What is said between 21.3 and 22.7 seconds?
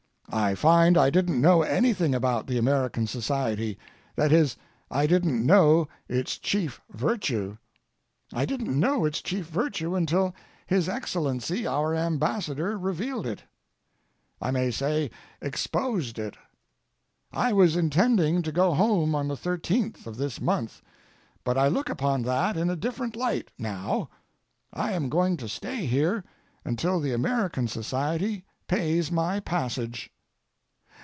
but I look upon that in